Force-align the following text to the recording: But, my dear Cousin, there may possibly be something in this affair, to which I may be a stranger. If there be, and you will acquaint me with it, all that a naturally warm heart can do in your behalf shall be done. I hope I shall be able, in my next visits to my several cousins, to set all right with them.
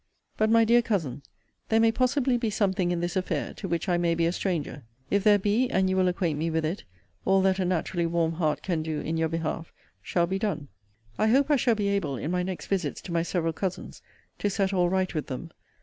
But, 0.35 0.49
my 0.49 0.65
dear 0.65 0.81
Cousin, 0.81 1.21
there 1.69 1.79
may 1.79 1.91
possibly 1.91 2.35
be 2.35 2.49
something 2.49 2.89
in 2.89 3.01
this 3.01 3.15
affair, 3.15 3.53
to 3.53 3.67
which 3.67 3.87
I 3.87 3.97
may 3.97 4.15
be 4.15 4.25
a 4.25 4.31
stranger. 4.31 4.83
If 5.11 5.23
there 5.23 5.37
be, 5.37 5.69
and 5.69 5.91
you 5.91 5.95
will 5.95 6.07
acquaint 6.07 6.39
me 6.39 6.49
with 6.49 6.65
it, 6.65 6.85
all 7.23 7.39
that 7.43 7.59
a 7.59 7.65
naturally 7.65 8.07
warm 8.07 8.31
heart 8.31 8.63
can 8.63 8.81
do 8.81 8.99
in 9.01 9.15
your 9.15 9.29
behalf 9.29 9.71
shall 10.01 10.25
be 10.25 10.39
done. 10.39 10.69
I 11.19 11.27
hope 11.27 11.51
I 11.51 11.55
shall 11.55 11.75
be 11.75 11.89
able, 11.89 12.17
in 12.17 12.31
my 12.31 12.41
next 12.41 12.65
visits 12.65 12.99
to 13.03 13.11
my 13.11 13.21
several 13.21 13.53
cousins, 13.53 14.01
to 14.39 14.49
set 14.49 14.73
all 14.73 14.89
right 14.89 15.13
with 15.13 15.27
them. 15.27 15.51